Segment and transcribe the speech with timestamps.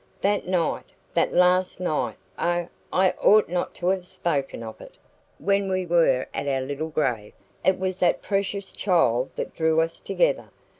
[0.21, 4.97] "That night that last night oh, I ought not to have spoken of it!
[5.37, 7.33] when we were at our little grave.
[7.63, 10.49] It was that precious child that drew us together.